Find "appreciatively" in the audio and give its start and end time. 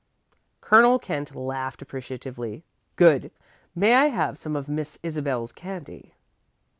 1.79-2.63